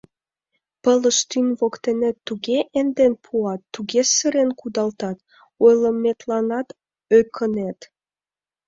[0.83, 5.17] Пылыштӱҥ воктенет туге эҥден пуат, туге сырен кудалтат—
[5.65, 6.67] ойлыметланат
[7.17, 7.79] ӧкынет.